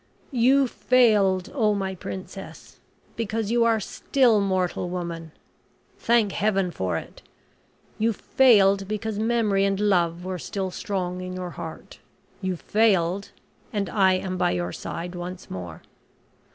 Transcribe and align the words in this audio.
"You 0.31 0.65
failed, 0.65 1.51
oh, 1.53 1.75
my 1.75 1.93
Princess! 1.93 2.79
because 3.15 3.51
you 3.51 3.63
are 3.65 3.79
still 3.79 4.41
mortal 4.41 4.89
woman. 4.89 5.31
Thank 5.99 6.31
Heaven 6.31 6.71
for 6.71 6.97
it! 6.97 7.21
You 7.99 8.11
failed 8.11 8.87
because 8.87 9.19
memory 9.19 9.63
and 9.63 9.79
love 9.79 10.25
were 10.25 10.39
still 10.39 10.71
strong 10.71 11.21
in 11.21 11.33
your 11.33 11.51
heart. 11.51 11.99
You 12.41 12.55
failed 12.55 13.29
and 13.71 13.91
I 13.91 14.13
am 14.13 14.39
by 14.39 14.49
your 14.53 14.71
side 14.71 15.13
once 15.13 15.51
more. 15.51 15.83